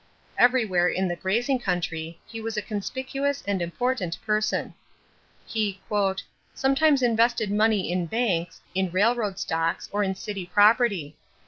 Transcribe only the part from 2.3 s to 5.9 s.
was a conspicuous and important person. He